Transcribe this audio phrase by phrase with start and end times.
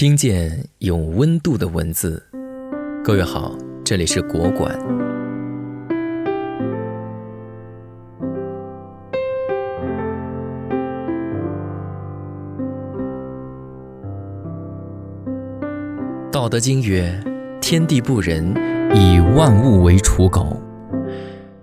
[0.00, 2.22] 听见有温度的文字，
[3.04, 3.54] 各位好，
[3.84, 4.74] 这里是国馆。
[16.32, 17.22] 道德经曰
[17.60, 18.54] ：“天地不仁，
[18.94, 20.58] 以万物为刍狗。”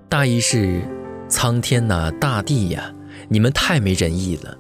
[0.08, 0.80] 大意是：
[1.28, 2.94] 苍天呐，大地呀，
[3.30, 4.56] 你们太没仁义了。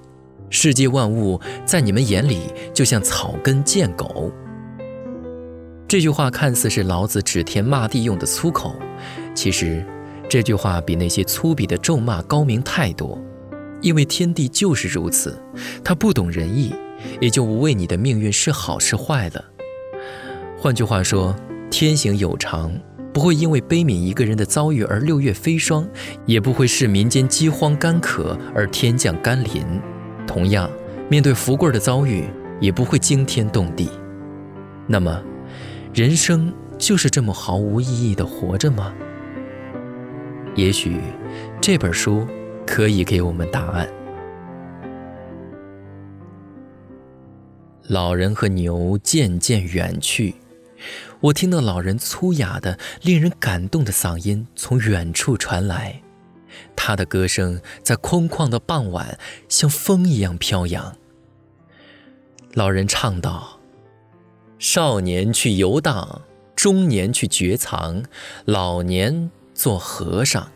[0.49, 2.41] 世界万物在你们眼里
[2.73, 4.31] 就像草根贱狗。
[5.87, 8.75] 这句话看似是老子指天骂地用的粗口，
[9.33, 9.85] 其实
[10.27, 13.21] 这句话比那些粗鄙的咒骂高明太多。
[13.81, 15.39] 因为天地就是如此，
[15.83, 16.73] 他不懂仁义，
[17.21, 19.45] 也就无谓你的命运是好是坏了。
[20.57, 21.35] 换句话说，
[21.69, 22.71] 天行有常，
[23.13, 25.87] 不会因为悲悯一个人的遭遇而六月飞霜，
[26.25, 29.63] 也不会视民间饥荒干渴而天降甘霖。
[30.27, 30.69] 同样，
[31.09, 32.25] 面对福贵的遭遇，
[32.59, 33.89] 也不会惊天动地。
[34.85, 35.23] 那么，
[35.93, 38.93] 人生就是这么毫无意义的活着吗？
[40.55, 40.99] 也许，
[41.61, 42.27] 这本书
[42.65, 43.87] 可以给我们答案。
[47.87, 50.35] 老人和牛渐渐远去，
[51.21, 56.01] 我听到老人粗哑的、令人感动的嗓音从远处传来。
[56.75, 59.17] 他的歌声在空旷的傍晚，
[59.49, 60.95] 像风一样飘扬。
[62.53, 63.59] 老人唱道
[64.57, 66.23] ：“少年去游荡，
[66.55, 68.03] 中年去绝藏，
[68.45, 70.49] 老年做和尚。”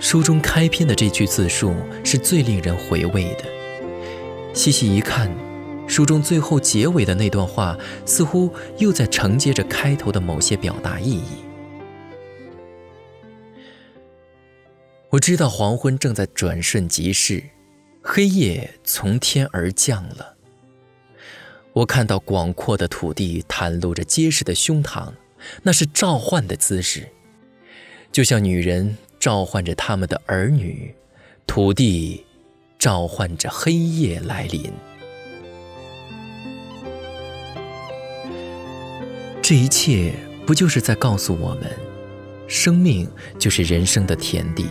[0.00, 3.44] 书中开篇的这句自述是最令人回味的。
[4.54, 5.28] 细细一看，
[5.86, 11.47] 书中最后结尾的那段话，似乎又在承接着开头的某些表达意义。
[15.10, 17.42] 我知道黄昏正在转瞬即逝，
[18.02, 20.36] 黑夜从天而降了。
[21.72, 25.10] 我看到广阔的土地袒露着结实的胸膛，
[25.62, 27.08] 那是召唤的姿势，
[28.12, 30.94] 就像女人召唤着他们的儿女，
[31.46, 32.26] 土地
[32.78, 34.70] 召唤着黑夜来临。
[39.40, 40.12] 这一切
[40.46, 41.70] 不就是在告诉我们，
[42.46, 44.66] 生命就是人生的田地。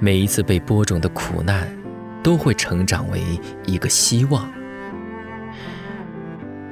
[0.00, 1.68] 每一次被播种的苦难，
[2.22, 3.22] 都会成长为
[3.66, 4.50] 一个希望。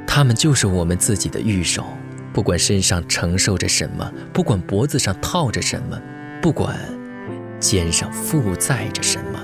[0.07, 1.87] 他们就是我们自己的御手，
[2.33, 6.01] 不管身上承受着什么，不管脖子上套着什么，
[6.41, 6.79] 不管
[7.59, 9.41] 肩上负载着什么。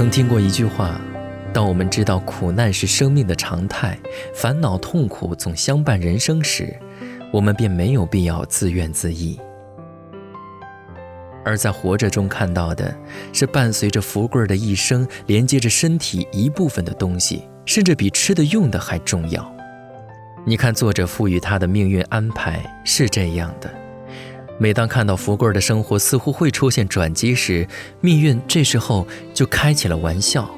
[0.00, 0.98] 曾听过一句话：
[1.52, 3.98] 当我们知道苦难是生命的常态，
[4.34, 6.74] 烦恼痛苦总相伴人生时，
[7.30, 9.38] 我们便没有必要自怨自艾。
[11.44, 12.96] 而在活着中看到的
[13.34, 19.54] 是伴随着福贵的一生，连接着身体一部分的东西，甚至比吃的用的还重要。
[20.46, 23.70] 你看，作者赋予他的命运安排是这样的。
[24.62, 27.66] 每当看到福贵儿的生活似乎会出现转机时，
[28.02, 30.50] 命运这时候就开起了玩笑。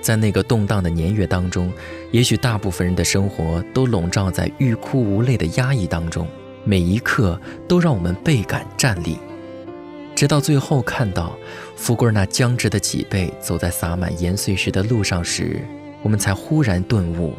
[0.00, 1.70] 在那个动荡的年月当中，
[2.10, 6.26] 也许大部分人的生活都笼罩在欲哭无泪的压抑当中，
[6.64, 9.18] 每一刻都让我们倍感战栗。
[10.16, 11.36] 直到最后看到
[11.76, 15.60] 福贵儿那僵直的脊背走在洒满盐碎石的路上时，
[16.02, 17.34] 我们才忽然顿悟：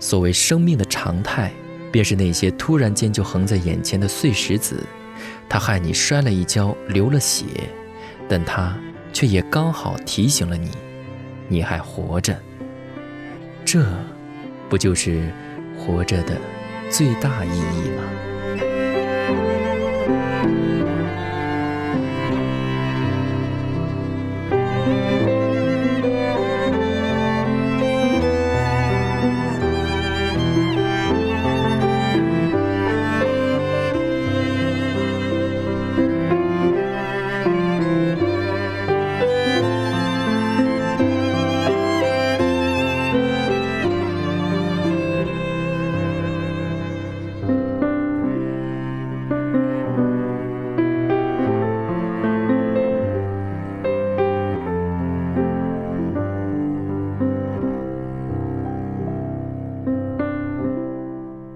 [0.00, 1.52] 所谓生命的常态。
[1.96, 4.84] 便是那些突然间就横在眼前的碎石子，
[5.48, 7.46] 它害你摔了一跤，流了血，
[8.28, 8.76] 但它
[9.14, 10.70] 却也刚好提醒了你，
[11.48, 12.38] 你还活着。
[13.64, 13.82] 这，
[14.68, 15.32] 不就是
[15.78, 16.36] 活着的
[16.90, 18.02] 最大意义吗？